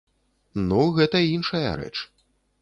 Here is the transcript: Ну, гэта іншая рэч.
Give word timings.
Ну, 0.69 0.79
гэта 0.97 1.21
іншая 1.35 1.69
рэч. 1.83 1.93